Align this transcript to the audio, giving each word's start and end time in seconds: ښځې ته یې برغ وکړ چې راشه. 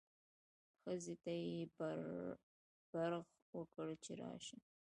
ښځې 0.81 1.15
ته 1.23 1.33
یې 1.45 1.59
برغ 2.91 3.23
وکړ 3.57 3.87
چې 4.03 4.11
راشه. 4.21 4.57